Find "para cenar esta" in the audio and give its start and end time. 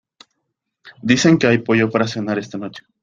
1.91-2.57